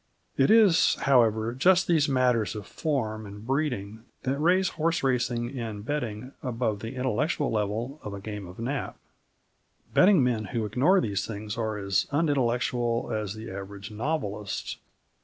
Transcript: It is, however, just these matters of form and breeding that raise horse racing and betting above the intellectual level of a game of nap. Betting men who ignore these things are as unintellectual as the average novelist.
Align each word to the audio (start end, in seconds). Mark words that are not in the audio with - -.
It 0.35 0.49
is, 0.49 0.95
however, 1.01 1.53
just 1.53 1.85
these 1.85 2.09
matters 2.09 2.55
of 2.55 2.65
form 2.65 3.27
and 3.27 3.45
breeding 3.45 4.03
that 4.23 4.39
raise 4.39 4.69
horse 4.69 5.03
racing 5.03 5.55
and 5.59 5.85
betting 5.85 6.31
above 6.41 6.79
the 6.79 6.95
intellectual 6.95 7.51
level 7.51 7.99
of 8.01 8.11
a 8.15 8.19
game 8.19 8.47
of 8.47 8.57
nap. 8.57 8.97
Betting 9.93 10.23
men 10.23 10.45
who 10.45 10.65
ignore 10.65 11.01
these 11.01 11.27
things 11.27 11.55
are 11.55 11.77
as 11.77 12.07
unintellectual 12.09 13.11
as 13.13 13.35
the 13.35 13.51
average 13.51 13.91
novelist. 13.91 14.77